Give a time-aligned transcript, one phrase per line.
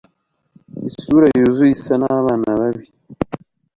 [0.89, 2.85] isura yuzuye isa nabana babi